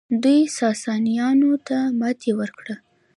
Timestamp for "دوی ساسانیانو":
0.23-1.51